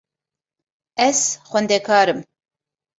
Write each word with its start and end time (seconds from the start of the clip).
Ez 1.07 1.21
xwendekar 1.49 2.07
im. 2.13 2.19